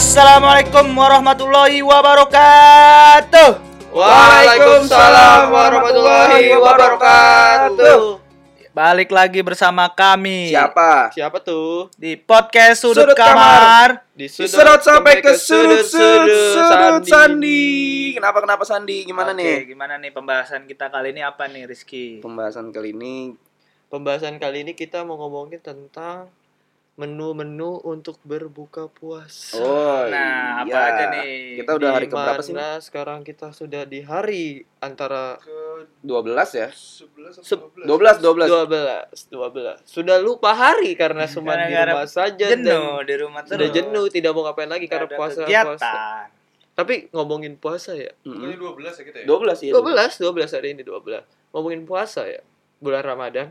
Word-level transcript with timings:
Assalamualaikum 0.00 0.96
warahmatullahi 0.96 1.84
wabarakatuh. 1.84 3.50
Waalaikumsalam 3.92 5.52
warahmatullahi 5.52 6.56
wabarakatuh. 6.56 8.16
Balik 8.72 9.12
lagi 9.12 9.44
bersama 9.44 9.92
kami 9.92 10.56
Siapa? 10.56 11.12
Siapa 11.12 11.44
tuh? 11.44 11.92
di 12.00 12.16
podcast 12.16 12.80
Sudut, 12.80 13.12
Sudut 13.12 13.12
Kamar. 13.12 14.08
Di 14.16 14.24
Sudut 14.24 14.80
sampai 14.80 15.20
ke 15.20 15.36
sudut 15.36 15.84
sudut 15.84 16.56
sudut 16.56 17.04
Sandi. 17.04 18.16
Kenapa 18.16 18.40
kenapa 18.40 18.64
Sandi? 18.64 19.04
Gimana 19.04 19.36
Oke, 19.36 19.44
nih? 19.44 19.76
Gimana 19.76 20.00
nih 20.00 20.16
pembahasan 20.16 20.64
kita 20.64 20.88
kali 20.88 21.12
ini 21.12 21.20
apa 21.20 21.44
nih 21.44 21.68
Rizky? 21.68 22.24
Pembahasan 22.24 22.72
kali 22.72 22.96
ini 22.96 23.36
Pembahasan 23.92 24.40
kali 24.40 24.64
ini 24.64 24.72
kita 24.72 25.04
mau 25.04 25.20
ngomongin 25.20 25.60
tentang 25.60 26.32
menu-menu 27.00 27.80
untuk 27.82 28.20
berbuka 28.20 28.86
puasa. 28.86 29.56
Oh, 29.56 30.04
Nah, 30.04 30.60
apa 30.60 30.68
iya. 30.68 30.80
aja 30.86 31.04
nih? 31.14 31.56
Kita 31.56 31.70
udah 31.74 31.90
hari 31.90 32.04
Di 32.04 32.12
keberapa 32.12 32.42
sih? 32.42 32.52
mana 32.52 32.76
sekarang 32.76 33.20
kita 33.22 33.50
sudah 33.50 33.82
di 33.82 34.00
hari 34.00 34.44
antara 34.78 35.40
12 36.00 36.20
ya? 36.52 36.68
Seb- 37.40 37.72
12 37.80 38.20
12. 38.20 38.52
12 38.52 39.32
12. 39.32 39.80
Sudah 39.82 40.16
lupa 40.18 40.52
hari 40.52 40.92
karena 40.92 41.24
cuma 41.32 41.56
di 41.56 41.72
rumah 41.72 42.04
saja 42.04 42.46
Jenuh 42.46 43.00
dan 43.00 43.08
di 43.08 43.14
rumah 43.16 43.40
terus. 43.42 43.56
sudah 43.56 43.68
jenuh 43.70 44.04
tidak 44.06 44.30
mau 44.30 44.44
ngapain 44.44 44.68
lagi 44.68 44.84
karena 44.84 45.08
puasa 45.08 45.40
kegiatan. 45.42 45.66
puasa. 45.72 45.92
Tapi 46.70 46.94
ngomongin 47.10 47.56
puasa 47.56 47.92
ya. 47.92 48.12
Mm-mm. 48.22 48.56
12 48.56 48.76
ya 48.80 49.02
kita 49.02 49.18
ya? 49.20 49.26
12 49.26 49.68
ya. 49.68 49.72
12 49.72 50.20
12 50.20 50.54
hari 50.54 50.68
ini 50.72 50.82
12 50.82 51.24
ngomongin 51.50 51.82
puasa 51.82 52.24
ya 52.24 52.40
bulan 52.78 53.02
Ramadan 53.02 53.48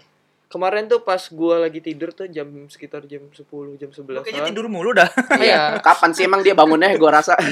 kemarin 0.50 0.86
tuh 0.86 1.00
pas 1.00 1.22
gua 1.30 1.62
lagi 1.62 1.80
tidur 1.80 2.10
tuh 2.10 2.26
jam 2.26 2.46
sekitar 2.66 3.06
jam 3.06 3.30
10 3.30 3.46
jam 3.78 3.90
11 3.90 4.02
Lu 4.10 4.20
kayaknya 4.20 4.50
tidur 4.50 4.66
mulu 4.66 4.92
dah. 4.92 5.06
iya 5.40 5.78
Kapan 5.80 6.10
sih 6.12 6.26
emang 6.26 6.42
dia 6.42 6.52
bangunnya 6.52 6.90
gua 6.96 7.22
rasa? 7.22 7.38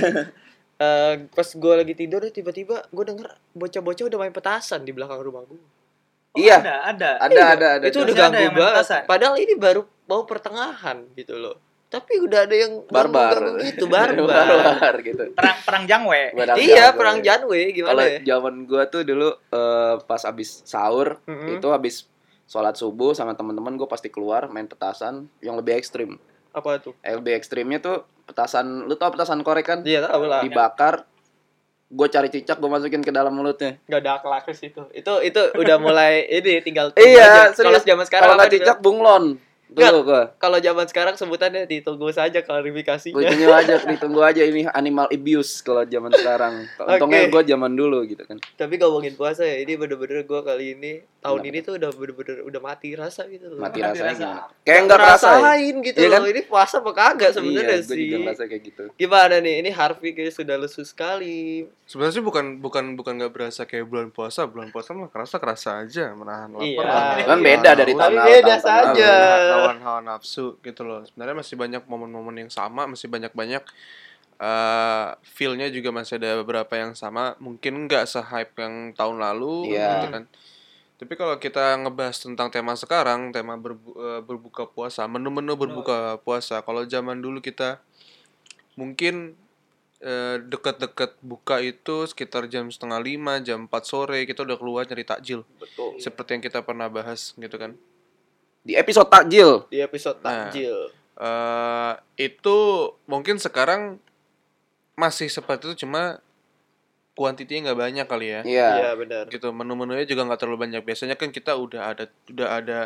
Eh, 0.77 1.25
pas 1.27 1.49
gua 1.57 1.81
lagi 1.81 1.93
tidur 1.93 2.21
tiba-tiba 2.27 2.85
gua 2.89 3.01
denger 3.03 3.25
bocah-bocah 3.51 4.05
udah 4.05 4.19
main 4.19 4.29
petasan 4.29 4.81
di 4.81 4.93
belakang 4.93 5.17
rumah 5.19 5.41
gua 5.41 5.57
Oh, 5.57 6.37
Iya. 6.37 6.61
Ada, 6.61 6.75
ada. 6.85 7.09
Ada 7.17 7.33
Iya, 7.33 7.45
ada 7.49 7.67
ada. 7.73 7.85
itu 7.89 7.97
udah 7.97 8.13
ganggu 8.15 8.45
banget 8.51 8.85
padahal 9.05 9.35
ini 9.37 9.53
baru 9.55 9.81
mau 10.05 10.21
pertengahan 10.23 11.01
gitu 11.13 11.33
loh 11.33 11.57
tapi 11.87 12.19
udah 12.19 12.45
ada 12.45 12.53
yang 12.53 12.83
barbar. 12.85 13.57
gitu 13.63 13.89
barbar 13.89 14.21
barbar 14.21 14.93
gitu. 15.01 15.23
Perang 15.33 15.57
perang 15.65 15.83
jangwe. 15.87 16.21
Barbar 16.35 16.55
iya 16.59 16.91
jago. 16.91 16.97
perang 16.99 17.17
Janwe 17.23 17.61
gimana 17.71 17.89
Kalau 17.89 18.03
ya 18.05 18.19
zaman 18.27 18.55
gua 18.69 18.83
tuh 18.85 19.01
dulu 19.01 19.29
eh, 19.33 19.93
pas 20.03 20.21
abis 20.21 20.61
sahur 20.61 21.17
Mm-mm. 21.25 21.57
itu 21.57 21.67
habis 21.71 22.05
sholat 22.47 22.73
subuh 22.73 23.11
sama 23.11 23.31
teman-teman 23.33 23.75
gue 23.75 23.85
pasti 23.85 24.07
keluar 24.07 24.47
main 24.47 24.65
petasan 24.65 25.27
yang 25.37 25.53
lebih 25.53 25.75
ekstrim. 25.75 26.15
apa 26.49 26.79
tuh 26.79 26.95
Eh, 26.99 27.13
Lebih 27.13 27.35
ekstrimnya 27.35 27.77
tuh 27.77 27.95
petasan, 28.23 28.83
lu 28.83 28.95
tau 28.95 29.07
petasan 29.09 29.39
korek 29.41 29.63
kan? 29.63 29.79
iya 29.83 30.01
tahu 30.01 30.25
lah 30.25 30.41
Dibakar, 30.41 31.05
gue 31.87 32.07
cari 32.09 32.27
cicak 32.27 32.57
gue 32.57 32.67
masukin 32.67 32.99
ke 32.99 33.11
dalam 33.11 33.31
mulutnya. 33.31 33.77
Gak 33.85 34.01
ada 34.01 34.11
akhlak 34.17 34.49
itu. 34.49 34.83
Itu 34.89 35.13
itu 35.21 35.41
udah 35.53 35.77
mulai 35.77 36.25
ini 36.35 36.59
tinggal 36.59 36.91
Iya, 36.93 37.05
aja. 37.45 37.53
Kalau 37.53 37.77
serius. 37.77 37.83
zaman 37.85 38.03
sekarang 38.03 38.25
Kalau 38.25 38.35
nggak 38.37 38.51
cicak 38.51 38.77
bunglon. 38.81 39.25
Dulu 39.67 39.99
gue. 40.03 40.23
Kalau 40.39 40.57
zaman 40.57 40.85
sekarang 40.87 41.15
sebutannya 41.15 41.67
ditunggu 41.67 42.07
saja 42.09 42.39
klarifikasinya. 42.39 43.19
Ditunggu 43.19 43.51
aja, 43.51 43.73
ditunggu 43.91 44.21
aja 44.23 44.41
ini 44.41 44.63
animal 44.71 45.11
abuse 45.11 45.59
kalau 45.59 45.83
zaman 45.83 46.11
sekarang. 46.11 46.63
Untungnya 46.87 47.27
Oke. 47.27 47.31
gue 47.35 47.41
zaman 47.51 47.71
dulu 47.75 48.07
gitu 48.07 48.23
kan. 48.23 48.39
Tapi 48.55 48.79
ngomongin 48.79 49.13
puasa 49.13 49.43
ya, 49.43 49.59
ini 49.59 49.75
bener-bener 49.75 50.23
gue 50.23 50.39
kali 50.41 50.65
ini 50.73 50.93
tahun 51.19 51.43
Kenapa? 51.43 51.49
ini 51.51 51.59
tuh 51.59 51.73
udah 51.75 51.89
bener-bener 51.91 52.37
udah 52.47 52.61
mati 52.63 52.89
rasa 52.95 53.27
gitu 53.27 53.51
loh. 53.51 53.59
Mati 53.59 53.83
Mati 53.83 53.89
rasanya 53.91 54.07
rasa. 54.07 54.23
gimana? 54.23 54.41
Kayak 54.63 54.79
nggak 54.87 54.99
kerasa 54.99 55.27
ya? 55.27 55.31
ngerasain 55.35 55.75
gitu 55.83 55.97
Iya 55.99 56.07
kan? 56.07 56.19
loh. 56.23 56.29
Ini 56.31 56.41
puasa 56.47 56.75
apa 56.79 56.91
kagak 56.95 57.31
sebenarnya 57.35 57.75
iya, 57.75 57.83
sih. 57.83 57.97
juga 57.99 58.17
ngerasa 58.23 58.43
kayak 58.47 58.63
gitu. 58.63 58.83
Gimana 58.95 59.35
nih? 59.43 59.55
Ini 59.59 59.69
Harvey 59.71 60.11
kayak 60.13 60.33
sudah 60.33 60.55
lesu 60.55 60.81
sekali. 60.87 61.67
Sebenarnya 61.83 62.15
sih 62.19 62.23
bukan 62.23 62.45
bukan 62.59 62.95
bukan 62.95 63.13
nggak 63.19 63.31
berasa 63.31 63.61
kayak 63.63 63.87
bulan 63.87 64.07
puasa, 64.11 64.47
bulan 64.47 64.71
puasa 64.71 64.91
mah 64.91 65.07
kerasa 65.07 65.35
kerasa 65.37 65.69
aja 65.83 66.11
menahan 66.11 66.51
lapar. 66.51 66.63
Iya. 67.19 67.25
Kan 67.27 67.39
beda 67.39 67.69
dari 67.73 67.91
haus, 67.91 67.99
tahun 67.99 68.11
Tapi 68.13 68.19
lalu, 68.23 68.31
beda 68.31 68.55
saja. 68.59 69.11
Lawan 69.57 69.79
hawa 69.81 69.99
nafsu 70.01 70.55
gitu 70.61 70.81
loh. 70.81 71.01
Sebenarnya 71.05 71.35
masih 71.35 71.55
banyak 71.55 71.83
momen-momen 71.85 72.45
yang 72.45 72.51
sama, 72.53 72.85
masih 72.85 73.07
banyak-banyak 73.07 73.63
eh 74.37 75.07
feel-nya 75.33 75.65
juga 75.67 75.89
masih 75.89 76.21
ada 76.21 76.37
beberapa 76.37 76.73
yang 76.77 76.93
sama. 76.93 77.33
Mungkin 77.41 77.89
nggak 77.89 78.05
se-hype 78.05 78.53
yang 78.61 78.93
tahun 78.93 79.17
lalu 79.17 79.73
Iya. 79.73 79.89
gitu 79.97 80.07
kan. 80.13 80.23
Tapi 80.97 81.13
kalau 81.13 81.37
kita 81.37 81.77
ngebahas 81.77 82.17
tentang 82.17 82.49
tema 82.49 82.73
sekarang, 82.73 83.29
tema 83.29 83.53
berbu- 83.53 83.97
eh, 83.97 84.21
berbuka 84.21 84.65
puasa, 84.65 85.05
menu-menu 85.05 85.53
berbuka 85.53 86.17
puasa. 86.21 86.61
Kalau 86.61 86.85
zaman 86.85 87.17
dulu 87.17 87.41
kita 87.41 87.81
mungkin 88.73 89.33
eh, 89.97 90.37
deket-deket 90.37 91.17
buka 91.25 91.57
itu 91.57 92.05
sekitar 92.05 92.45
jam 92.45 92.69
setengah 92.69 93.01
lima, 93.01 93.41
jam 93.41 93.65
4 93.65 93.81
sore 93.81 94.29
kita 94.29 94.45
udah 94.45 94.53
keluar 94.53 94.85
nyari 94.85 95.01
takjil. 95.01 95.41
Betul. 95.57 95.97
Seperti 95.97 96.37
yang 96.37 96.43
kita 96.45 96.61
pernah 96.61 96.85
bahas 96.85 97.33
gitu 97.33 97.57
kan. 97.57 97.73
Di 98.67 98.75
episode 98.75 99.07
takjil. 99.07 99.63
Di 99.67 99.79
episode 99.79 100.19
Nah. 100.19 100.51
takjil. 100.51 100.91
eh 101.17 101.93
itu 102.21 102.57
mungkin 103.05 103.39
sekarang 103.39 103.97
masih 104.93 105.25
seperti 105.27 105.65
itu 105.65 105.81
cuma 105.81 106.21
kuantitinya 107.13 107.71
nggak 107.71 107.79
banyak 107.79 108.05
kali 108.05 108.27
ya. 108.29 108.41
Iya. 108.43 108.69
Iya 108.75 108.91
benar. 108.93 109.23
Gitu 109.25 109.49
menu-menunya 109.49 110.05
juga 110.05 110.27
nggak 110.27 110.37
terlalu 110.37 110.59
banyak. 110.61 110.83
Biasanya 110.83 111.15
kan 111.15 111.31
kita 111.31 111.55
udah 111.55 111.89
ada 111.89 112.05
udah 112.29 112.47
ada 112.53 112.79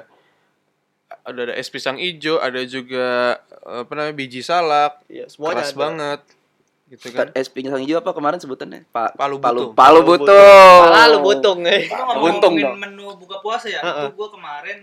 ada 1.22 1.40
ada 1.44 1.54
es 1.54 1.68
pisang 1.68 2.00
ijo, 2.00 2.40
ada 2.40 2.64
juga 2.64 3.36
eh, 3.68 3.84
apa 3.84 3.92
namanya 3.92 4.16
biji 4.16 4.40
salak, 4.40 5.04
Iya, 5.10 5.28
semuanya 5.28 5.60
keras 5.60 5.70
ada. 5.70 5.80
banget. 5.82 6.20
Gitu 6.88 7.08
kan. 7.12 7.28
Es 7.34 7.48
pisang 7.48 7.80
hijau 7.80 8.00
apa 8.00 8.12
kemarin 8.12 8.40
sebutannya? 8.40 8.88
Pak 8.88 9.16
Palu 9.16 9.40
Palu 9.40 9.60
butung. 9.68 9.76
Palu 9.76 10.00
Palu 10.00 10.08
butung. 10.08 10.84
Lalu 10.88 11.18
butung 11.20 11.60
eh. 11.66 11.82
Itu 11.84 12.00
Untung 12.22 12.54
ngomongin 12.56 12.64
dong. 12.64 12.80
menu 12.80 13.06
buka 13.18 13.44
puasa 13.44 13.68
ya. 13.68 13.80
Heeh. 13.82 14.08
Itu 14.08 14.16
gue 14.16 14.30
kemarin 14.32 14.78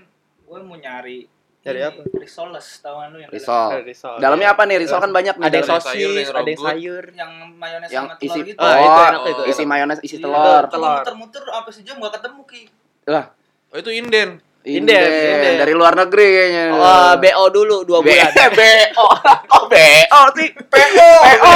gue 0.48 0.58
mau 0.64 0.76
nyari 0.80 1.28
ini, 1.68 1.80
apa? 1.84 2.00
Risoles 2.16 2.66
tahuan 2.80 3.12
lu 3.12 3.18
yang 3.20 3.28
Risol. 3.28 3.84
Risol. 3.84 4.16
Dalamnya 4.22 4.56
apa 4.56 4.62
nih? 4.64 4.76
Risol 4.80 5.00
kan 5.04 5.12
banyak 5.12 5.36
nih. 5.36 5.46
Ada 5.50 5.56
yang 5.58 5.66
dalamnya. 5.68 5.84
sayur, 5.84 6.08
ada 6.08 6.16
sosis, 6.16 6.24
yang 6.24 6.38
ada 6.38 6.48
yang 6.48 6.62
sayur. 6.64 7.04
yang 7.12 7.32
mayones 7.58 7.88
yang 7.92 8.06
sama 8.08 8.24
isi 8.24 8.38
telur 8.38 8.46
gitu. 8.48 8.60
Ah, 8.62 8.72
oh, 8.72 8.78
itu 8.78 9.00
enak, 9.02 9.22
itu 9.28 9.42
isi 9.52 9.62
mayones 9.68 9.98
isi 10.00 10.16
Iya, 10.16 10.24
telur. 10.24 10.62
Itu 10.64 10.72
Telur. 10.72 10.96
muter-muter 10.96 11.42
apa 11.52 11.70
sejam 11.74 11.94
gak 12.00 12.12
ketemu 12.20 12.40
ki. 12.48 12.62
Lah, 13.10 13.24
Oh, 13.68 13.76
itu 13.76 13.90
inden. 13.92 14.40
Inden, 14.60 14.90
inden. 14.90 15.54
dari 15.56 15.72
luar 15.72 15.94
negeri 15.94 16.26
kayaknya. 16.28 16.64
Wah, 16.74 17.14
BO 17.14 17.44
dulu 17.48 17.76
2 17.82 18.04
B- 18.04 18.10
bulan. 18.10 18.30
BO. 18.58 19.06
Oh, 19.48 19.64
BO 19.64 20.20
sih. 20.34 20.48
PO. 20.52 21.10
PO. 21.24 21.54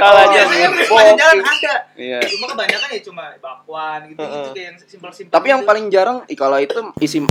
Oh, 0.00 0.14
sepanjang 0.24 1.18
jalan 1.18 1.38
ada. 1.42 1.74
Iya. 1.92 2.18
Cuma 2.26 2.46
kebanyakan 2.48 2.88
ya 2.88 3.00
cuma 3.02 3.24
bakwan 3.38 4.00
gitu 4.08 4.22
gitu 4.22 4.48
kayak 4.50 4.64
yang 4.64 4.76
simpel-simpel. 4.80 5.32
Tapi 5.32 5.46
yang 5.48 5.60
gitu. 5.60 5.68
paling 5.68 5.86
jarang 5.88 6.16
kalau 6.32 6.56
itu 6.56 6.78
isi 6.98 7.18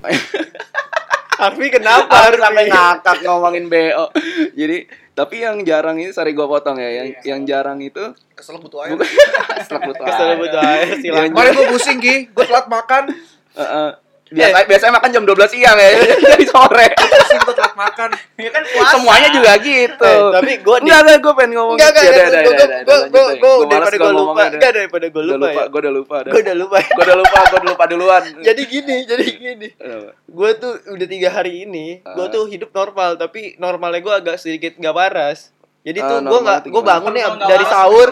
Harvey 1.34 1.74
kenapa 1.74 2.30
harus 2.30 2.38
sampai 2.38 2.66
ngakak 2.72 3.18
ngomongin 3.26 3.66
BO. 3.66 4.06
Jadi 4.54 4.78
tapi 5.14 5.42
yang 5.42 5.62
jarang 5.62 5.98
ini 5.98 6.12
sorry 6.12 6.32
gua 6.32 6.46
potong 6.48 6.78
ya. 6.78 6.90
Yang 6.94 7.08
Iya. 7.10 7.22
yang 7.26 7.42
jarang 7.44 7.80
itu 7.80 8.04
Kesel 8.34 8.58
butuh 8.58 8.84
air. 8.84 8.94
bukan 8.94 9.10
setelah 9.58 9.82
butuh 9.86 10.06
Kesel 10.06 10.28
air. 10.28 10.38
butuh 10.38 10.62
air. 10.62 10.86
Kemarin 11.02 11.52
gue 11.52 11.68
pusing 11.68 11.98
ki, 11.98 12.16
gue 12.30 12.46
telat 12.46 12.66
makan. 12.68 13.10
Heeh. 13.54 13.90
Biasa, 14.34 14.66
biasanya 14.66 14.94
makan 14.94 15.10
jam 15.10 15.24
12 15.24 15.46
siang 15.48 15.78
ya, 15.78 15.90
jadi 16.32 16.46
sore. 16.46 16.88
Pusing 16.92 17.40
gue 17.40 17.54
telat 17.54 17.74
makan. 17.76 18.10
ya 18.36 18.50
kan 18.50 18.64
puasa. 18.66 18.92
Semuanya 18.92 19.30
juga 19.30 19.52
gitu. 19.58 20.04
Eh, 20.04 20.30
tapi 20.34 20.52
gua 20.60 20.78
di- 20.78 20.84
enggak 20.84 21.00
enggak 21.00 21.18
gue 21.20 21.34
pengen 21.34 21.52
ngomong. 21.54 21.76
Enggak, 21.76 21.90
Ya, 21.90 21.94
gua- 21.94 22.10
deh. 22.10 22.42
gua 22.84 23.24
Gua 23.44 23.66
daripada 23.68 23.96
gua 23.96 24.12
lupa. 24.12 24.42
Enggak, 24.50 24.72
daripada 24.74 25.06
gua 25.08 25.22
Udah 25.24 25.38
lupa 25.38 25.50
ya. 25.54 25.66
gue 25.66 25.80
udah 25.80 25.94
lupa 25.94 26.16
dah. 26.18 26.32
Gua 26.32 26.42
udah 26.42 26.56
lupa. 26.56 26.78
Gue 26.84 27.04
udah 27.04 27.18
lupa, 27.18 27.40
gue 27.44 27.56
udah 27.56 27.70
lupa 27.70 27.84
duluan. 27.86 28.24
Jadi 28.48 28.62
gini, 28.66 28.96
jadi 29.04 29.24
gini. 29.30 29.68
Kenapa? 29.72 30.12
Gue 30.26 30.50
tuh 30.56 30.74
udah 30.88 31.08
tiga 31.08 31.30
hari 31.30 31.54
ini, 31.64 31.86
gue 32.00 32.26
Ah. 32.26 32.28
tuh 32.28 32.44
hidup 32.46 32.72
normal, 32.72 33.16
tapi 33.16 33.54
normalnya 33.56 34.00
gue 34.00 34.14
agak 34.16 34.36
sedikit 34.36 34.74
nggak 34.76 34.92
waras. 34.92 35.54
Jadi 35.82 36.00
Ah, 36.00 36.08
tuh 36.10 36.18
gue 36.24 36.40
nggak, 36.42 36.60
gue 36.66 36.82
bangun 36.82 37.12
nih 37.12 37.24
dari 37.44 37.66
sahur, 37.66 38.08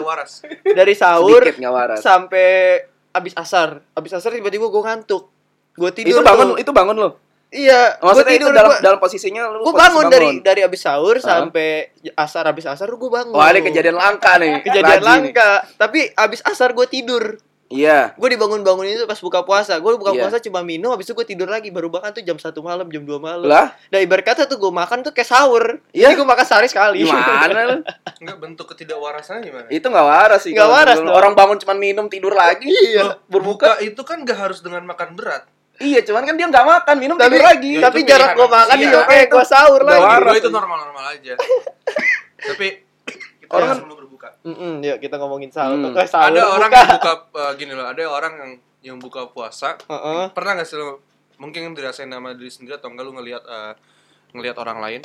dari 0.62 0.94
sahur 0.94 1.40
Sedikit 1.42 1.56
nggak 1.58 1.74
waras. 1.74 1.98
sampai 1.98 2.48
abis 3.10 3.32
asar. 3.34 3.80
Abis 3.90 4.12
asar 4.12 4.30
tiba-tiba 4.30 4.66
gue 4.66 4.82
ngantuk. 4.82 5.31
Gue 5.72 5.90
tidur. 5.90 6.10
Itu 6.12 6.22
bangun, 6.22 6.46
tuh. 6.48 6.56
itu 6.60 6.70
bangun 6.70 6.96
lo. 6.96 7.10
Iya, 7.48 8.00
gue 8.00 8.08
Maksudnya 8.08 8.32
tidur. 8.32 8.48
itu 8.48 8.56
dalam 8.56 8.70
Gua- 8.70 8.80
dalam 8.80 8.98
posisinya 8.98 9.42
lu 9.46 9.60
gue 9.60 9.64
posisi 9.66 9.76
bangun 9.78 10.04
dari 10.08 10.28
dari 10.40 10.60
abis 10.62 10.80
sahur 10.82 11.16
Hah? 11.16 11.24
sampai 11.44 11.68
asar 12.14 12.44
abis 12.46 12.64
asar 12.64 12.88
gue 12.88 13.10
bangun. 13.10 13.36
Wah, 13.36 13.48
ini 13.48 13.60
kejadian 13.62 13.94
langka 13.94 14.36
nih. 14.36 14.60
kejadian 14.62 14.88
Rajin 14.88 15.00
nih. 15.00 15.08
langka. 15.28 15.50
Tapi 15.76 16.00
abis 16.10 16.40
asar 16.42 16.72
gue 16.72 16.86
tidur. 16.86 17.36
Iya. 17.68 18.12
Gue 18.14 18.28
dibangun-bangun 18.30 18.84
itu 18.86 19.04
pas 19.04 19.16
buka 19.16 19.40
puasa.Gue 19.42 19.96
buka 19.96 20.12
Iya. 20.12 20.20
puasa 20.22 20.36
cuma 20.38 20.60
minum, 20.60 20.92
habis 20.92 21.04
itu 21.04 21.12
gue 21.14 21.24
tidur 21.26 21.48
lagi. 21.48 21.68
Baru 21.68 21.88
makan 21.88 22.12
tuh 22.12 22.20
jam 22.20 22.36
satu 22.36 22.60
malam, 22.60 22.84
jam 22.86 23.00
2 23.00 23.16
malam. 23.16 23.44
Lah, 23.44 23.72
Nah 23.86 23.96
ibarat 23.98 24.24
kata 24.26 24.44
tuh 24.44 24.56
gue 24.58 24.68
makan 24.68 25.00
tuh 25.00 25.08
kayak 25.10 25.24
sahur. 25.26 25.80
Iya. 25.88 26.08
Jadi 26.08 26.14
gue 26.14 26.28
makan 26.28 26.44
sehari 26.44 26.68
sekali. 26.68 27.00
gimana 27.00 27.60
lu? 27.66 27.76
Enggak 28.20 28.36
bentuk 28.38 28.64
ketidakwarasannya 28.66 29.40
gimana? 29.42 29.66
Itu 29.68 29.88
nggak 29.88 30.04
waras 30.06 30.40
sih. 30.40 30.52
Nggak 30.52 30.64
kalau 30.64 30.76
waras. 30.78 30.96
Orang 31.00 31.32
bangun 31.32 31.56
cuma 31.58 31.72
minum 31.74 32.08
tidur 32.08 32.32
lagi. 32.32 32.68
Iya. 32.68 33.16
Berbuka 33.24 33.76
itu 33.78 34.00
kan 34.02 34.20
gak 34.22 34.36
harus 34.38 34.60
dengan 34.60 34.84
makan 34.84 35.16
berat. 35.16 35.48
Iya, 35.82 36.00
cuman 36.02 36.22
kan 36.22 36.34
dia 36.34 36.46
nggak 36.46 36.62
makan, 36.64 36.96
minum 36.96 37.16
Tapi 37.16 37.34
tidur 37.34 37.42
lagi. 37.44 37.70
Ya, 37.74 37.80
tapi 37.82 37.98
jarak 38.02 38.30
gue 38.32 38.46
makan 38.46 38.76
itu 38.78 38.98
kayak 39.02 39.26
gue 39.26 39.44
sahur 39.44 39.82
lagi. 39.82 39.98
Gua 39.98 40.34
itu 40.34 40.48
normal-normal 40.48 41.04
aja. 41.10 41.34
Tapi 42.48 42.66
Orang 43.46 43.68
kan 43.68 43.76
sebelum 43.78 43.96
berbuka. 44.00 44.28
Mm-mm, 44.42 44.80
yuk 44.80 44.96
kita 44.98 45.20
ngomongin 45.20 45.52
sahur. 45.52 45.76
Hmm. 45.76 45.92
Eh, 45.92 46.08
sahur 46.08 46.32
Ada 46.32 46.42
orang 46.48 46.70
buka. 46.70 46.80
yang 46.80 46.96
buka 46.96 47.12
eh, 47.36 47.52
gini 47.54 47.72
loh, 47.72 47.84
ada 47.84 48.00
orang 48.02 48.32
yang 48.32 48.52
yang 48.82 48.96
buka 48.96 49.28
puasa. 49.28 49.76
Heeh. 49.84 50.32
Pernah 50.32 50.56
nggak 50.56 50.66
sih 50.66 50.74
lo 50.74 51.04
mungkin 51.36 51.70
dirasain 51.70 52.08
nama 52.08 52.32
diri 52.32 52.48
sendiri 52.48 52.78
atau 52.78 52.88
enggak 52.88 53.04
lu 53.04 53.12
ngelihat 53.12 53.42
eh, 53.42 53.72
ngelihat 54.32 54.56
orang 54.56 54.78
lain? 54.80 55.00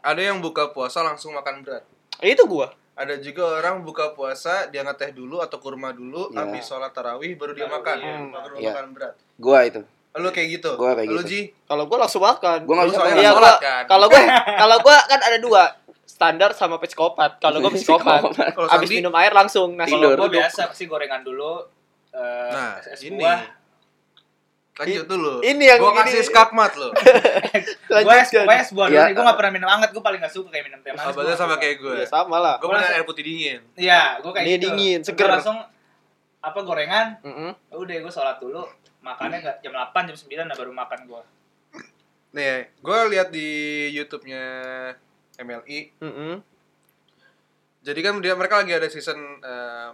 Ada 0.00 0.22
yang 0.22 0.38
buka 0.38 0.70
puasa 0.70 1.02
langsung 1.02 1.34
makan 1.34 1.62
berat. 1.62 1.82
Eh, 2.18 2.30
Itu 2.30 2.46
gua. 2.46 2.70
Ada 2.92 3.18
juga 3.18 3.58
orang 3.58 3.82
buka 3.82 4.12
puasa 4.12 4.68
dia 4.68 4.84
ngeteh 4.84 5.10
dulu 5.10 5.40
atau 5.40 5.56
kurma 5.56 5.90
dulu, 5.90 6.28
habis 6.30 6.62
sholat 6.62 6.92
tarawih 6.92 7.34
baru 7.34 7.56
dia 7.56 7.64
makan, 7.64 7.96
dia 7.96 8.14
baru 8.28 8.54
Ya. 8.60 8.70
makan 8.70 8.86
berat. 8.92 9.14
Gua 9.42 9.66
itu. 9.66 9.82
Lu 10.14 10.28
kayak 10.28 10.48
gitu. 10.54 10.70
Gua 10.76 10.94
kayak 10.94 11.08
Lu 11.08 11.18
gitu. 11.18 11.26
Ji? 11.26 11.40
Kalau 11.64 11.84
gua 11.84 11.98
langsung 12.00 12.22
makan. 12.22 12.62
Gua 12.62 12.74
nggak 12.78 12.88
bisa. 12.88 13.00
Iya, 13.12 13.30
gua- 13.32 13.58
kan? 13.58 13.82
Kalau 13.90 14.06
gua 14.06 14.20
kalau 14.62 14.76
gua 14.78 14.96
kan 15.02 15.20
ada 15.20 15.38
dua, 15.38 15.62
standar 16.04 16.52
sama 16.52 16.78
psikopat. 16.78 17.36
Kalau 17.36 17.58
gua 17.58 17.70
psikopat. 17.70 18.22
Abis 18.22 18.70
Sandi, 18.86 18.94
minum 18.94 19.14
air 19.14 19.32
langsung 19.32 19.74
nasi. 19.74 19.90
Kalau 19.90 20.14
gua 20.14 20.30
biasa 20.30 20.68
pasti 20.68 20.86
gorengan 20.86 21.20
dulu. 21.20 21.66
eh, 22.12 22.50
nah 22.50 22.76
es 22.78 23.00
ini 23.02 23.18
buah. 23.18 23.40
lanjut 24.74 25.04
dulu. 25.06 25.40
ini 25.42 25.64
yang 25.66 25.76
gua 25.78 25.92
gini. 25.94 26.00
kasih 26.06 26.22
skakmat 26.26 26.72
lo. 26.74 26.88
Gua 27.92 28.16
es, 28.16 28.32
Lanjutkan. 28.32 28.44
gua 28.44 28.56
es 28.58 28.70
buah 28.70 28.88
Iya. 28.88 29.02
nih. 29.02 29.12
Gua 29.12 29.24
gak 29.26 29.36
pernah 29.36 29.52
minum 29.54 29.68
hangat. 29.68 29.90
Gua 29.90 30.00
paling 30.02 30.16
gak 30.18 30.28
suka 30.30 30.48
kayak 30.48 30.64
minum 30.66 30.80
teh 30.80 30.90
manis. 30.90 31.12
Gua 31.14 31.32
sama 31.34 31.56
kayak 31.56 31.76
gue. 31.78 31.94
Ya 31.94 32.06
sama 32.06 32.36
lah. 32.36 32.56
Gue 32.56 32.66
Gua 32.66 32.68
minum 32.70 32.80
langsung- 32.82 32.96
air 32.96 33.04
putih 33.04 33.22
dingin. 33.22 33.60
Iya, 33.74 34.20
gua 34.20 34.32
kayak 34.32 34.44
Ini 34.44 34.52
gitu. 34.54 34.64
dingin, 34.66 34.98
Gua 34.98 35.08
seger. 35.08 35.28
langsung 35.30 35.58
apa 36.38 36.58
gorengan. 36.62 37.06
Mm-mm. 37.20 37.50
Udah 37.70 37.96
gua 37.98 38.10
sholat 38.10 38.36
dulu. 38.38 38.64
Makannya 39.02 39.38
nggak 39.38 39.56
jam 39.60 39.72
8 39.74 40.08
jam 40.08 40.16
9 40.16 40.46
nah 40.46 40.56
baru 40.56 40.72
makan 40.72 41.00
gua. 41.04 41.22
Nih, 42.32 42.64
gue 42.80 42.98
lihat 43.12 43.28
di 43.28 43.48
YouTube-nya 43.92 44.42
MLI. 45.36 45.92
Mm-mm. 46.00 46.40
Jadi 47.82 47.98
kan 47.98 48.14
dia 48.22 48.32
mereka 48.32 48.62
lagi 48.62 48.72
ada 48.72 48.86
season 48.86 49.18
eh, 49.42 49.88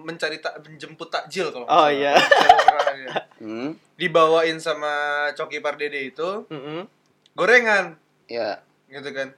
mencari 0.00 0.40
tak 0.40 0.64
menjemput 0.64 1.06
takjil 1.06 1.52
kalau 1.52 1.68
Oh, 1.68 1.86
iya. 1.86 2.16
Lihat. 2.16 3.24
Hmm. 3.34 3.76
Dibawain 3.94 4.56
sama 4.56 4.88
Coki 5.34 5.60
Pardede 5.60 6.08
itu 6.08 6.48
Mm-mm. 6.48 6.88
gorengan 7.34 7.98
Ya. 8.24 8.64
gitu 8.88 9.12
kan. 9.12 9.36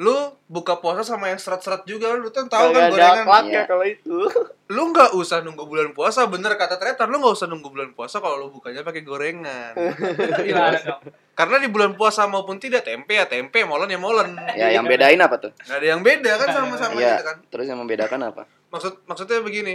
Lu 0.00 0.16
buka 0.46 0.80
puasa 0.80 1.04
sama 1.04 1.28
yang 1.28 1.36
seret-seret 1.36 1.84
juga 1.84 2.16
lu 2.16 2.32
kan 2.32 2.48
tahu 2.48 2.72
kan 2.72 2.88
ada 2.88 2.90
gorengan. 2.90 3.16
akhlaknya 3.20 3.52
Iya. 3.52 3.68
kalau 3.68 3.84
itu. 3.84 4.16
Lu 4.70 4.86
nggak 4.88 5.12
usah 5.12 5.42
nunggu 5.42 5.66
bulan 5.66 5.90
puasa, 5.90 6.24
bener 6.24 6.54
kata 6.54 6.78
Tretan, 6.78 7.10
lu 7.10 7.18
nggak 7.18 7.34
usah 7.34 7.44
nunggu 7.44 7.68
bulan 7.68 7.90
puasa 7.90 8.16
kalau 8.16 8.38
lu 8.38 8.48
bukanya 8.48 8.80
pakai 8.80 9.02
gorengan. 9.02 9.74
Dong? 10.86 11.00
Karena 11.34 11.56
di 11.58 11.66
bulan 11.66 11.92
puasa 11.92 12.24
maupun 12.24 12.56
tidak 12.56 12.86
tempe 12.86 13.12
ya 13.12 13.26
tempe, 13.26 13.60
molen 13.62 13.88
ya 13.88 13.98
molen. 13.98 14.38
Ya 14.54 14.70
yang 14.70 14.86
bedain 14.86 15.18
apa 15.18 15.36
tuh? 15.36 15.50
Nggak 15.58 15.74
ada 15.74 15.86
yang 15.88 16.00
beda 16.00 16.30
kan 16.36 16.48
sama-sama 16.54 16.96
Iya. 16.96 17.08
gitu 17.12 17.24
kan. 17.26 17.36
Terus 17.50 17.66
yang 17.66 17.78
membedakan 17.78 18.20
apa? 18.24 18.42
Maksud 18.70 19.02
maksudnya 19.04 19.42
begini. 19.42 19.74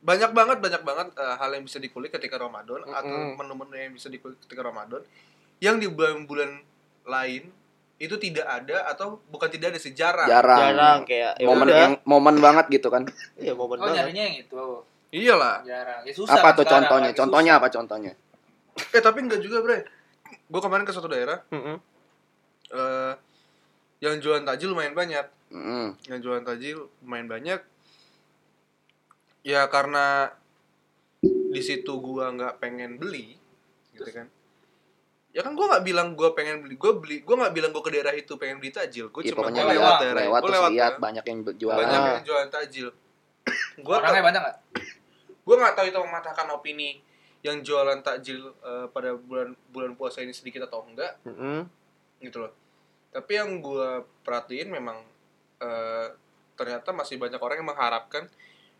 Banyak 0.00 0.30
banget 0.32 0.58
banyak 0.58 0.82
banget 0.82 1.08
eh, 1.14 1.34
hal 1.36 1.50
yang 1.50 1.64
bisa 1.64 1.76
dikulik 1.76 2.08
ketika 2.08 2.36
Ramadan 2.36 2.80
atau 2.84 3.04
Mm-mm. 3.04 3.36
menu-menu 3.36 3.76
yang 3.78 3.92
bisa 3.92 4.08
dikulik 4.08 4.40
ketika 4.40 4.64
Ramadan 4.64 5.04
yang 5.60 5.76
di 5.76 5.86
bulan-bulan 5.86 6.60
lain 7.04 7.52
itu 7.94 8.14
tidak 8.18 8.42
ada 8.42 8.90
atau 8.90 9.22
bukan 9.30 9.46
tidak 9.48 9.74
ada 9.74 9.80
sejarah. 9.80 10.26
Jarang. 10.26 10.58
Jarang 10.60 10.98
kayak 11.06 11.32
ya 11.38 11.46
Momen 11.46 11.66
udah. 11.70 11.78
yang 11.78 11.92
momen 12.02 12.36
banget 12.42 12.66
gitu 12.68 12.88
kan. 12.90 13.06
Iya, 13.38 13.54
momen 13.54 13.78
Oh 13.78 13.86
banget. 13.86 13.96
nyarinya 14.02 14.22
yang 14.26 14.36
itu. 14.42 14.64
Iyalah. 15.14 15.56
Jarang. 15.62 16.00
Ya 16.02 16.12
susah. 16.12 16.34
Apa 16.34 16.50
kan 16.50 16.58
tuh 16.58 16.64
sekarang, 16.66 16.82
contohnya? 16.82 17.10
Contohnya 17.14 17.52
susah. 17.54 17.62
apa 17.62 17.68
contohnya? 17.70 18.12
Eh 18.90 19.02
tapi 19.02 19.18
enggak 19.22 19.40
juga, 19.40 19.62
Bre. 19.62 19.78
Gue 20.50 20.60
kemarin 20.60 20.82
ke 20.82 20.90
suatu 20.90 21.06
daerah 21.06 21.38
Mm-mm. 21.54 21.76
eh 22.74 23.14
yang 24.02 24.18
jualan 24.18 24.42
takjil 24.42 24.74
lumayan 24.74 24.92
banyak. 24.92 25.24
Mm. 25.54 25.88
Yang 26.10 26.18
jualan 26.20 26.44
takjil 26.44 26.90
lumayan 27.00 27.30
banyak. 27.30 27.60
Ya 29.46 29.64
karena 29.70 30.34
di 31.22 31.62
situ 31.62 32.00
gua 32.02 32.32
nggak 32.34 32.58
pengen 32.58 32.98
beli, 32.98 33.38
gitu 33.94 34.08
kan. 34.10 34.26
Ya 35.34 35.42
kan 35.42 35.52
gua 35.52 35.66
nggak 35.68 35.82
bilang 35.82 36.08
gua 36.14 36.30
pengen 36.30 36.62
beli, 36.62 36.74
gua 36.76 36.94
beli, 36.94 37.16
gua 37.20 37.34
nggak 37.36 37.52
bilang 37.52 37.70
gua 37.70 37.82
ke 37.82 37.90
daerah 37.90 38.14
itu 38.14 38.32
pengen 38.34 38.56
beli 38.56 38.70
takjil. 38.70 39.10
Gua 39.10 39.20
Ya 39.20 39.34
cuma 39.34 39.50
lewat, 39.50 39.66
lewat, 39.68 39.94
daerah, 39.98 40.22
lewat 40.22 40.40
gua 40.40 40.48
terus 40.48 40.62
lihat 40.70 40.92
kan. 40.92 41.02
banyak 41.02 41.24
yang 41.24 41.38
jualan. 41.52 41.78
banyak 41.80 41.98
Ah. 41.98 42.06
yang 42.12 42.24
jualan 42.24 42.48
takjil. 42.48 42.88
gua 43.78 43.94
Orangnya 43.98 44.22
banyak 44.22 44.40
nggak? 44.40 44.58
gue 45.44 45.52
nggak 45.54 45.74
tahu 45.74 45.86
itu 45.86 45.98
mematahkan 46.00 46.48
opini 46.48 46.90
yang 47.42 47.60
jualan 47.60 48.00
takjil 48.00 48.40
eh, 48.56 48.86
pada 48.88 49.12
bulan 49.12 49.52
bulan 49.68 49.92
puasa 49.92 50.24
ini 50.24 50.32
sedikit 50.32 50.64
atau 50.64 50.80
enggak 50.82 51.20
Mm-mm. 51.22 51.68
gitu 52.18 52.40
loh 52.40 52.48
tapi 53.10 53.36
yang 53.36 53.60
gue 53.60 53.88
perhatiin 54.24 54.72
memang 54.72 55.04
eh, 55.60 56.06
ternyata 56.54 56.90
masih 56.90 57.20
banyak 57.20 57.36
orang 57.36 57.60
yang 57.60 57.68
mengharapkan 57.68 58.24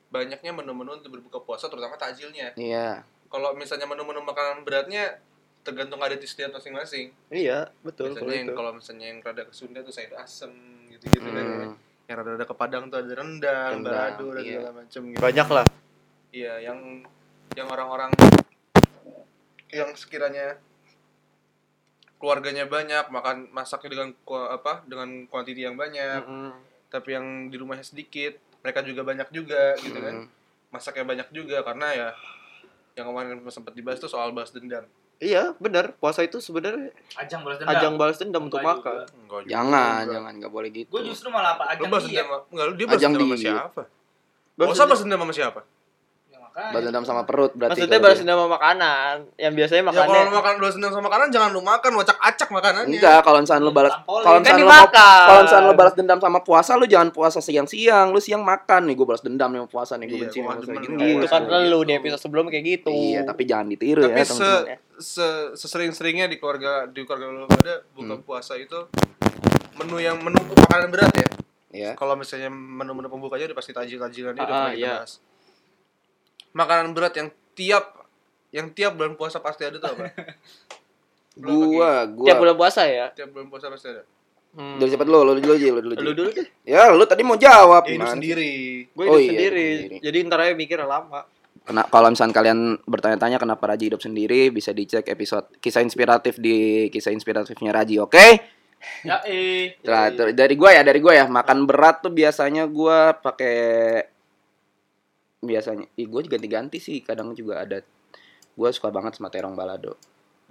banyaknya 0.09 0.51
menu-menu 0.51 0.97
untuk 0.97 1.12
berbuka 1.12 1.45
puasa 1.45 1.69
terutama 1.69 1.95
takjilnya 1.95 2.56
Iya. 2.56 3.05
kalau 3.29 3.53
misalnya 3.53 3.85
menu-menu 3.85 4.25
makanan 4.25 4.65
beratnya 4.65 5.21
tergantung 5.64 5.96
ada 5.99 6.12
di 6.12 6.28
setiap 6.28 6.52
masing-masing 6.52 7.08
Iya, 7.32 7.72
betul 7.81 8.12
kalau 8.12 8.20
misalnya 8.20 8.37
yang 8.37 8.46
itu. 8.46 8.55
kalau 8.55 8.70
misalnya 8.76 9.06
yang 9.08 9.19
rada 9.19 9.43
ke 9.43 9.52
Sunda 9.52 9.81
tuh 9.81 9.90
sayur 9.90 10.14
asem 10.20 10.52
gitu-gitu 10.93 11.25
kan 11.25 11.44
Hmm. 11.44 11.72
yang 12.05 12.16
rada-rada 12.20 12.44
ke 12.44 12.55
Padang 12.55 12.84
tuh 12.87 13.00
ada 13.00 13.12
rendang, 13.16 13.81
Rendang, 13.81 13.82
balado 13.82 14.26
dan 14.31 14.43
iya. 14.44 14.52
segala 14.61 14.70
macam 14.76 15.00
gitu 15.08 15.20
Banyak 15.20 15.49
lah. 15.49 15.66
Iya, 16.31 16.52
yang 16.61 16.78
yang 17.55 17.69
orang-orang 17.69 18.11
yang 19.70 19.90
sekiranya 19.94 20.61
keluarganya 22.19 22.64
banyak, 22.67 23.05
makan 23.08 23.49
masaknya 23.50 23.88
dengan 23.90 24.08
apa? 24.49 24.81
dengan 24.84 25.08
kuantiti 25.26 25.60
yang 25.60 25.76
banyak, 25.76 26.25
Mm-mm. 26.25 26.50
tapi 26.88 27.12
yang 27.12 27.26
di 27.49 27.56
rumahnya 27.56 27.84
sedikit, 27.84 28.37
mereka 28.60 28.81
juga 28.81 29.02
banyak 29.02 29.28
juga 29.31 29.76
gitu 29.81 29.96
kan. 29.96 30.25
Hmm. 30.25 30.28
Masaknya 30.70 31.05
banyak 31.05 31.28
juga 31.31 31.62
karena 31.62 31.88
ya 31.90 32.08
yang 32.94 33.10
kemarin 33.10 33.38
sempat 33.49 33.75
dibahas 33.75 33.99
tuh 33.99 34.08
soal 34.08 34.31
balas 34.31 34.50
dendam. 34.50 34.87
Iya, 35.16 35.55
benar. 35.56 35.94
Puasa 35.94 36.20
itu 36.20 36.37
sebenarnya 36.38 36.90
Ajang 37.14 37.40
balas 37.40 37.56
dendam. 37.56 37.72
ajang 37.72 37.94
balas 37.94 38.16
dendam 38.16 38.43
untuk 38.44 38.58
Enggak 38.58 38.76
makan. 38.78 38.94
Enggak. 39.20 39.43
Jangan, 39.46 40.02
jangan 40.06 40.32
nggak 40.37 40.52
boleh 40.52 40.69
gitu. 40.70 40.88
Gue 40.90 41.02
justru 41.05 41.28
malah 41.28 41.55
apa 41.55 41.64
Lu 41.64 41.72
ajang 41.72 41.88
balas 41.88 42.05
dia. 42.05 42.20
dendam, 42.20 42.40
enggak, 42.46 42.64
lu 42.64 42.75
dia 42.75 42.87
balas 42.87 43.00
dendam 43.00 43.22
sama 43.22 43.37
siapa? 43.37 43.82
Balas 44.55 44.69
Masa 44.69 44.75
dendam- 44.75 44.87
balas 44.87 45.00
dendam 45.00 45.20
sama 45.20 45.32
siapa? 45.32 45.61
Ya. 46.55 46.70
Balas 46.70 46.84
dendam 46.84 47.03
sama 47.05 47.22
perut 47.24 47.50
berarti. 47.53 47.74
Maksudnya 47.77 47.98
balas 47.98 48.19
dendam 48.20 48.39
sama 48.39 48.50
makanan. 48.53 49.15
Yang 49.34 49.53
biasanya 49.56 49.82
Ya 49.82 49.91
kalau 50.06 50.31
makan 50.31 50.55
balas 50.56 50.74
dendam 50.74 50.93
sama 50.93 51.05
makanan 51.05 51.27
jangan 51.29 51.50
lu 51.50 51.60
makan 51.60 51.93
wacak-acak 51.94 52.48
makanannya. 52.48 52.94
Enggak, 52.94 53.19
kalau 53.20 53.39
misalnya 53.41 53.62
lu 53.65 53.72
balas 53.72 53.93
kalau 53.98 54.22
kan 54.22 54.39
misalnya 54.39 54.62
lu 54.62 54.70
kalau 54.94 55.41
misalnya 55.43 55.67
lu 55.67 55.74
balas 55.74 55.94
dendam 55.94 56.19
sama 56.20 56.39
puasa 56.41 56.72
lu 56.74 56.86
jangan 56.86 57.10
puasa 57.10 57.39
siang-siang, 57.41 58.06
lu 58.08 58.20
siang 58.20 58.41
makan 58.41 58.86
nih 58.86 58.94
gue 58.94 59.03
balas 59.05 59.19
dendam 59.20 59.48
nih 59.48 59.58
sama 59.60 59.70
puasa 59.72 59.93
nih 59.96 60.06
gue 60.06 60.15
Iya, 60.15 60.22
benci 60.22 60.39
sama 60.39 60.46
puasa 60.53 60.62
gitu. 60.62 60.94
gitu 60.94 61.27
kan 61.27 61.43
Puasa 61.43 61.58
lu 61.60 61.74
gitu. 61.74 61.79
di 61.81 61.93
episode 61.93 62.20
sebelum 62.20 62.44
kayak 62.46 62.65
gitu. 62.69 62.91
Iya, 62.93 63.20
tapi 63.24 63.43
jangan 63.44 63.67
ditiru 63.69 64.03
Tapi 64.05 64.15
ya 64.15 64.22
se, 64.22 64.31
teman-teman. 64.31 64.79
Se 64.96 65.27
sesering-seringnya 65.53 66.27
di 66.27 66.36
keluarga 66.36 66.84
di 66.84 67.03
keluarga 67.03 67.27
lu 67.29 67.46
pada 67.46 67.82
buka 67.91 68.15
Hmm. 68.15 68.22
puasa 68.22 68.55
itu 68.55 68.77
menu 69.74 69.98
yang 69.98 70.19
menu 70.19 70.39
makanan 70.41 70.89
berat 70.89 71.13
ya. 71.13 71.29
Ya. 71.70 71.91
Kalau 71.94 72.15
misalnya 72.15 72.46
menu-menu 72.48 73.08
pembukanya 73.08 73.46
udah 73.46 73.58
pasti 73.58 73.70
tajil-tajilan 73.70 74.32
udah 74.32 74.41
Ah, 74.41 74.46
pernah 74.46 74.70
kita 74.70 74.79
iya. 74.79 74.93
bahas. 74.96 75.13
Makanan 76.53 76.89
berat 76.91 77.15
yang 77.15 77.29
tiap 77.53 77.84
yang 78.48 78.70
tiap 78.70 78.94
bulan 78.94 79.15
puasa 79.15 79.39
pasti 79.39 79.63
ada 79.63 79.77
tuh 79.77 79.91
apa? 79.91 80.06
Gua, 81.34 82.06
gua. 82.06 82.24
Tiap 82.24 82.36
bulan 82.39 82.55
puasa 82.55 82.86
ya. 82.86 83.10
tiap 83.10 83.34
bulan 83.34 83.51
puasa 83.51 83.67
pasti 83.67 83.91
ada. 83.91 84.06
Hmm. 84.55 84.79
Dari 84.79 84.86
cepat 84.86 85.03
lu, 85.05 85.19
lu 85.19 85.34
dulu 85.34 85.51
aja, 85.53 85.67
lu 85.67 85.81
dulu. 85.82 85.93
Lu 85.93 85.98
Ji. 85.98 86.15
dulu 86.15 86.29
deh. 86.31 86.46
Ya, 86.63 86.86
lu 86.86 87.03
tadi 87.03 87.27
mau 87.27 87.34
jawab. 87.34 87.82
Ya 87.84 87.98
hidup 87.98 88.06
sendiri. 88.08 88.55
Gue 88.89 89.03
Oh 89.03 89.19
hidup 89.19 89.19
iya, 89.19 89.31
sendiri. 89.34 89.67
hidup 89.67 89.82
sendiri. 89.82 89.96
Jadi 90.01 90.19
ntar 90.24 90.39
aja 90.41 90.55
mikirnya 90.55 90.86
lama. 90.86 91.27
Kena, 91.65 91.89
kalau 91.89 92.13
misalnya 92.13 92.37
kalian 92.37 92.77
bertanya-tanya 92.85 93.41
kenapa 93.41 93.65
Raji 93.65 93.89
hidup 93.89 94.05
sendiri, 94.05 94.53
bisa 94.53 94.77
dicek 94.77 95.09
episode 95.09 95.49
kisah 95.65 95.81
inspiratif 95.81 96.37
di 96.37 96.89
kisah 96.93 97.09
inspiratifnya 97.09 97.73
Raji, 97.73 98.05
oke? 98.05 98.27
Ya 99.01 99.25
eh. 99.25 99.81
Nah, 99.89 100.13
dari 100.13 100.61
gua 100.61 100.77
ya, 100.77 100.85
dari 100.85 101.01
gua 101.01 101.17
ya, 101.17 101.25
makan 101.25 101.65
berat 101.65 102.05
tuh 102.05 102.13
biasanya 102.13 102.69
gua 102.69 103.17
pakai 103.17 103.56
biasanya, 105.41 105.89
ih 105.97 106.05
gua 106.05 106.21
ganti-ganti 106.29 106.77
sih, 106.77 107.01
kadang 107.01 107.33
juga 107.33 107.65
ada. 107.65 107.81
Gua 108.53 108.69
suka 108.69 108.93
banget 108.93 109.17
sama 109.17 109.33
terong 109.33 109.56
balado. 109.56 109.97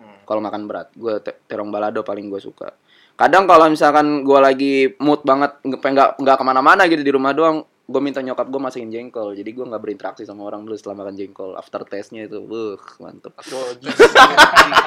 Hmm. 0.02 0.26
Kalau 0.26 0.42
makan 0.42 0.66
berat, 0.66 0.90
gua 0.98 1.22
te- 1.22 1.46
terong 1.46 1.70
balado 1.70 2.02
paling 2.02 2.26
gua 2.26 2.42
suka. 2.42 2.74
Kadang 3.14 3.46
kalau 3.46 3.70
misalkan 3.70 4.26
gua 4.26 4.50
lagi 4.50 4.98
mood 4.98 5.22
banget 5.22 5.62
nggak 5.62 6.18
nggak 6.18 6.38
ke 6.42 6.46
mana-mana 6.46 6.90
gitu 6.90 7.06
di 7.06 7.14
rumah 7.14 7.38
doang, 7.38 7.62
gue 7.94 8.02
minta 8.02 8.26
nyokap 8.26 8.50
gue 8.50 8.58
masakin 8.58 8.90
jengkol. 8.90 9.38
Jadi 9.38 9.50
gua 9.54 9.70
nggak 9.70 9.84
berinteraksi 9.86 10.26
sama 10.26 10.50
orang 10.50 10.66
dulu 10.66 10.74
setelah 10.74 11.06
makan 11.06 11.14
jengkol. 11.14 11.54
After 11.54 11.86
taste-nya 11.86 12.26
itu, 12.26 12.42
wuh, 12.42 12.82
mantep. 12.98 13.38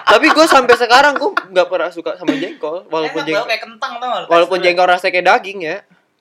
Tapi 0.07 0.27
gue 0.27 0.47
sampai 0.51 0.75
sekarang 0.75 1.15
gue 1.15 1.31
nggak 1.31 1.67
pernah 1.71 1.91
suka 1.95 2.19
sama 2.19 2.35
jengkol. 2.35 2.91
Walaupun 2.91 3.23
Enak 3.23 3.29
jengkol, 3.31 3.47
kayak 3.47 3.63
kentang 3.63 3.93
tau 4.03 4.27
walaupun 4.27 4.59
jengkol 4.59 4.87
rasanya 4.91 5.13
kayak 5.15 5.27
daging 5.31 5.61
ya. 5.63 5.77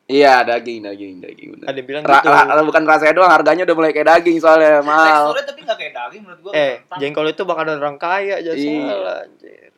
Iya, 0.06 0.46
daging, 0.46 0.86
daging, 0.86 1.14
daging. 1.18 1.50
Bener. 1.58 1.66
Ada 1.66 1.78
yang 1.82 1.88
bilang 1.90 2.04
Ra- 2.06 2.22
gitu. 2.22 2.30
ra- 2.30 2.62
bukan 2.70 2.84
rasanya 2.86 3.14
doang, 3.18 3.32
harganya 3.34 3.66
udah 3.66 3.74
mulai 3.74 3.90
kayak 3.90 4.06
daging 4.14 4.38
soalnya 4.38 4.86
mahal. 4.86 5.34
Teksturnya 5.34 5.46
tapi 5.50 5.60
gak 5.66 5.78
kayak 5.82 5.94
daging 5.98 6.22
menurut 6.30 6.40
gua. 6.46 6.52
Eh, 6.54 6.74
kentang. 6.86 6.98
jengkol 7.02 7.28
itu 7.34 7.42
makanan 7.42 7.76
orang 7.82 7.98
kaya 7.98 8.38
aja 8.38 8.54
Iya. 8.54 8.86
salah 8.86 9.18
anjir. 9.26 9.72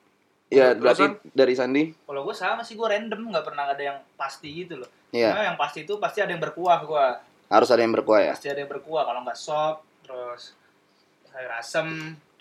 Iya, 0.48 0.68
berarti 0.76 1.04
dari 1.32 1.54
Sandi. 1.56 1.84
Kalau 2.04 2.28
gua 2.28 2.36
sama 2.36 2.60
sih 2.60 2.76
gua 2.76 2.92
random, 2.92 3.32
gak 3.32 3.46
pernah 3.48 3.72
ada 3.72 3.80
yang 3.80 3.98
pasti 4.20 4.52
gitu 4.52 4.84
loh. 4.84 4.90
Iya, 5.10 5.32
Cuma 5.32 5.44
yang 5.46 5.58
pasti 5.58 5.80
itu 5.82 5.94
pasti 5.98 6.20
ada 6.20 6.30
yang 6.30 6.40
berkuah 6.40 6.78
gua. 6.84 7.08
harus 7.48 7.70
ada 7.72 7.80
yang 7.80 7.96
berkuah 7.96 8.20
ya. 8.22 8.34
Pasti 8.36 8.48
ada 8.48 8.60
yang 8.60 8.68
berkuah 8.68 9.04
kalau 9.04 9.24
nggak 9.24 9.36
sop, 9.36 9.80
terus 10.04 10.52
sayur 11.26 11.52
asem. 11.54 11.88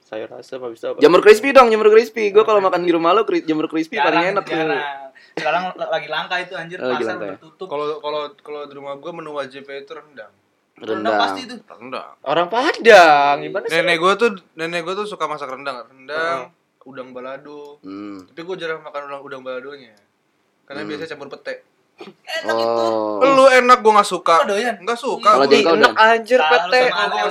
sayur 0.02 0.30
asam 0.32 0.58
habis 0.60 0.78
itu 0.78 0.86
apa 0.86 0.98
Jamur 0.98 1.20
crispy 1.20 1.50
dong, 1.50 1.66
jamur 1.66 1.90
crispy. 1.90 2.30
Gue 2.30 2.42
kalau 2.42 2.58
makan 2.58 2.82
di 2.82 2.90
rumah 2.90 3.10
lo 3.10 3.22
jamur 3.22 3.66
crispy 3.66 3.96
paling 3.96 4.22
Jarang, 4.24 4.34
enak 4.34 4.44
tuh. 4.44 4.54
Sekarang 5.36 5.62
lagi 5.76 6.08
langka 6.08 6.36
itu 6.38 6.54
anjir, 6.54 6.78
lagi 6.78 7.02
pasar 7.02 7.12
langka 7.12 7.26
ya? 7.26 7.36
tutup. 7.38 7.66
Kalau 7.66 7.86
kalau 7.98 8.20
kalau 8.36 8.60
di 8.64 8.74
rumah 8.74 8.94
gue 8.94 9.12
menu 9.12 9.30
wajibnya 9.32 9.76
itu 9.76 9.92
rendang. 9.92 10.32
Rendang 10.74 10.96
Rendang. 11.00 11.18
pasti 11.18 11.40
itu. 11.42 11.54
Rendang. 11.62 12.10
orang 12.22 12.46
Padang 12.46 13.36
gimana 13.40 13.64
sih 13.64 13.74
Nenek 13.76 13.96
gue 13.96 14.12
tuh 14.16 14.30
nenek 14.54 14.80
gue 14.82 14.94
tuh 14.96 15.06
suka 15.06 15.24
masak 15.24 15.48
rendang, 15.48 15.86
rendang, 15.86 16.50
udang 16.82 17.10
balado. 17.10 17.78
Hmm. 17.80 18.26
Tapi 18.26 18.40
gue 18.42 18.56
jarang 18.56 18.82
makan 18.82 19.00
udang 19.06 19.22
udang 19.22 19.42
baladonya. 19.42 19.94
Karena 20.64 20.82
Hmm. 20.82 20.88
biasanya 20.88 21.08
campur 21.08 21.30
pete. 21.30 21.62
Oh. 22.46 23.24
Lu 23.24 23.48
enak 23.48 23.80
gue 23.80 23.88
nggak 23.90 24.04
suka. 24.06 24.34
Oh, 24.38 24.46
doyan? 24.46 24.76
Nggak 24.78 24.98
suka. 24.98 25.30
Kalau 25.32 25.42
gua. 25.42 25.50
jengkol 25.50 25.74
enak 25.74 25.88
dan- 25.88 25.96
anjir 26.12 26.38
Gua 26.38 26.58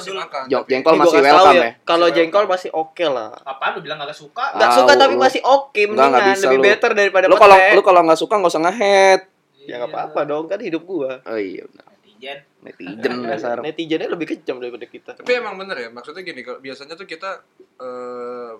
dulu. 0.01 0.17
makan. 0.17 0.43
Jong- 0.49 0.65
jengkol 0.65 0.91
gua 0.91 1.01
masih 1.01 1.19
welcome 1.21 1.53
ya, 1.53 1.61
ya. 1.61 1.71
kalau 1.83 2.07
jengkol 2.09 2.45
masih 2.45 2.69
oke 2.73 3.05
lah 3.05 3.29
Apaan 3.43 3.71
lu 3.71 3.79
bilang 3.79 3.97
gak 3.99 4.09
suka? 4.11 4.45
Nggak 4.51 4.65
Tahu 4.67 4.77
suka 4.79 4.93
tapi 4.95 5.13
masih 5.15 5.41
oke 5.43 5.77
Enggak, 5.77 5.93
nggak 5.93 6.09
mendingan 6.11 6.33
bisa 6.33 6.45
lebih 6.45 6.57
lu. 6.57 6.65
better 6.65 6.91
daripada 6.91 7.25
Lu 7.25 7.35
kalau 7.35 7.55
pete. 7.55 7.71
lu 7.71 7.81
kalau 7.83 8.01
nggak 8.01 8.19
suka 8.19 8.33
nggak 8.35 8.51
usah 8.51 8.63
nge-head. 8.63 9.21
ya 9.61 9.73
nggak 9.75 9.91
apa-apa 9.91 10.19
dong 10.23 10.45
kan 10.45 10.59
hidup 10.59 10.83
gua 10.83 11.11
Oh 11.23 11.37
iya 11.37 11.63
benar. 11.63 11.85
Netizen. 11.89 12.37
Netizen 12.61 13.13
dasar. 13.23 13.57
netizennya 13.59 14.09
lebih 14.09 14.27
kejam 14.27 14.57
daripada 14.57 14.85
kita 14.85 15.11
Tapi 15.15 15.31
emang 15.31 15.53
bener 15.55 15.77
ya, 15.79 15.89
maksudnya 15.89 16.21
gini, 16.21 16.41
kalau 16.41 16.57
biasanya 16.59 16.93
tuh 16.93 17.05
kita 17.05 17.41
eh, 17.77 18.53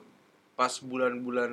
pas 0.56 0.74
bulan-bulan 0.80 1.52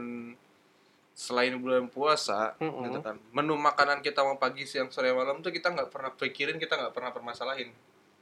selain 1.22 1.54
bulan 1.54 1.86
puasa, 1.86 2.58
Mm-mm. 2.58 2.82
gitu 2.90 2.98
kan, 2.98 3.14
menu 3.30 3.54
makanan 3.54 4.02
kita 4.02 4.26
mau 4.26 4.34
pagi, 4.34 4.66
siang, 4.66 4.90
sore, 4.90 5.14
malam 5.14 5.38
tuh 5.38 5.54
kita 5.54 5.70
nggak 5.70 5.86
pernah 5.86 6.10
pikirin, 6.10 6.58
kita 6.58 6.74
nggak 6.74 6.90
pernah 6.90 7.14
permasalahin. 7.14 7.70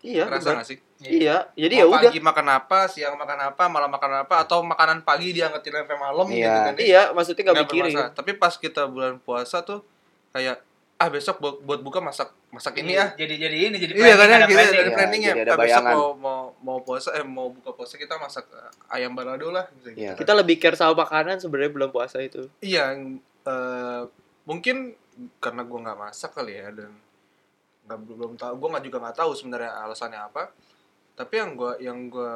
iya 0.01 0.25
benar. 0.25 0.61
nggak 0.61 0.65
sih? 0.65 0.81
iya 1.05 1.49
jadi 1.53 1.85
ya 1.85 1.85
udah 1.85 2.09
pagi 2.09 2.21
makan 2.21 2.47
apa, 2.49 2.89
siang 2.89 3.17
makan 3.17 3.53
apa, 3.53 3.65
malam 3.69 3.89
makan 3.93 4.25
apa, 4.25 4.45
atau 4.45 4.61
makanan 4.61 5.05
pagi 5.05 5.33
diangetin 5.33 5.77
sampai 5.77 5.97
malam 5.97 6.25
Iya. 6.29 6.37
gitu 6.45 6.61
kan? 6.61 6.75
ya. 6.77 6.85
iya 6.85 7.03
maksudnya 7.13 7.43
nggak 7.49 7.69
bermasalah. 7.69 8.11
Tapi 8.13 8.31
pas 8.37 8.55
kita 8.57 8.83
bulan 8.85 9.17
puasa 9.21 9.61
tuh 9.61 9.81
kayak 10.33 10.61
ah 11.01 11.09
besok 11.09 11.41
buat, 11.41 11.57
buat 11.61 11.81
buka 11.81 11.97
masak 11.99 12.29
masak 12.51 12.77
ini 12.77 12.93
ya. 12.93 13.17
Jadi 13.17 13.35
jadi 13.35 13.57
ini 13.67 13.77
jadi 13.77 13.93
Iya 13.97 14.15
kan 14.15 14.29
planning, 14.29 14.29
ya, 14.29 14.37
ada 14.37 14.45
gitu, 14.45 14.53
planning. 14.53 14.77
ada 14.77 14.93
planningnya. 14.93 15.33
jadi 15.33 15.43
ada 15.43 15.53
Ah, 15.53 15.59
besok 15.59 15.83
mau 15.87 16.09
mau 16.15 16.41
mau 16.61 16.79
puasa 16.81 17.09
eh 17.17 17.25
mau 17.25 17.49
buka 17.49 17.73
puasa 17.73 17.97
kita 17.97 18.15
masak 18.15 18.45
eh, 18.47 18.69
ayam 18.93 19.17
balado 19.17 19.49
lah 19.49 19.65
gitu. 19.75 19.97
Iya. 19.97 20.13
kita 20.13 20.37
lebih 20.37 20.57
care 20.57 20.77
sama 20.77 20.93
makanan 20.95 21.41
sebenarnya 21.41 21.73
bulan 21.73 21.89
puasa 21.89 22.21
itu 22.21 22.53
Iya, 22.61 22.93
yang, 22.93 23.17
eh, 23.43 24.03
mungkin 24.45 24.93
karena 25.37 25.65
gua 25.65 25.79
nggak 25.83 25.99
masak 26.01 26.31
kali 26.33 26.53
ya 26.55 26.69
dan 26.69 26.93
nggak 27.83 27.99
belum 28.05 28.33
tahu, 28.37 28.53
gua 28.57 28.69
nggak 28.77 28.85
juga 28.85 28.99
nggak 29.01 29.19
tahu 29.19 29.31
sebenarnya 29.33 29.73
alasannya 29.81 30.21
apa. 30.21 30.53
Tapi 31.17 31.33
yang 31.35 31.51
gua 31.53 31.73
yang 31.81 31.99
gua 32.07 32.35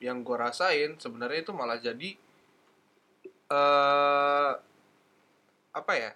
yang 0.00 0.18
gua 0.20 0.48
rasain 0.48 0.96
sebenarnya 0.96 1.44
itu 1.44 1.52
malah 1.52 1.76
jadi 1.76 2.16
eh 3.48 4.50
apa 5.70 5.92
ya? 5.94 6.12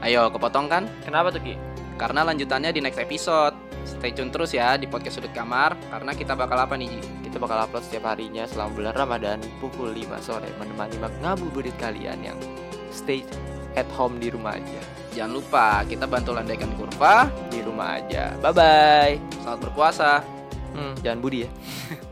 Ayo 0.00 0.28
kepotong 0.28 0.66
kan? 0.66 0.84
kenapa 1.00 1.28
tuh 1.28 1.40
ki 1.40 1.54
Karena 1.94 2.24
lanjutannya 2.24 2.72
di 2.72 2.80
next 2.80 2.96
episode. 2.96 3.52
Stay 3.82 4.12
tune 4.12 4.28
terus 4.28 4.50
ya 4.50 4.76
di 4.76 4.84
podcast 4.84 5.16
sudut 5.16 5.32
kamar 5.32 5.72
karena 5.88 6.12
kita 6.12 6.32
bakal 6.32 6.56
apa 6.56 6.76
nih 6.76 6.88
Ji? 6.90 7.00
kita 7.24 7.36
bakal 7.38 7.60
upload 7.60 7.80
setiap 7.82 8.08
harinya 8.08 8.44
selama 8.44 8.70
bulan 8.74 8.94
Ramadan 8.94 9.38
pukul 9.56 9.90
5 9.90 10.20
sore 10.20 10.48
menemani 10.56 10.96
ngabuburit 11.18 11.72
kalian 11.76 12.20
yang 12.20 12.38
stay 12.90 13.24
at 13.72 13.88
home 13.90 14.16
di 14.16 14.28
rumah 14.28 14.52
aja 14.52 14.80
Jangan 15.10 15.32
lupa 15.32 15.66
kita 15.84 16.04
bantu 16.04 16.36
landaikan 16.36 16.70
kurva. 16.74 17.32
di 17.48 17.60
rumah 17.60 17.98
aja 17.98 18.36
bye 18.38 18.52
bye 18.52 19.14
Selamat 19.40 19.60
berpuasa. 19.64 20.12
hmm, 20.76 20.92
jangan 21.00 21.18
budi 21.18 21.38
ya 21.44 21.50